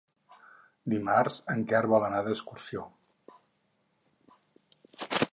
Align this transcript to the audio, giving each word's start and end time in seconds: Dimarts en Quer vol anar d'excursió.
Dimarts 0.93 1.35
en 1.55 1.59
Quer 1.71 1.81
vol 1.91 2.05
anar 2.07 2.21
d'excursió. 2.27 2.85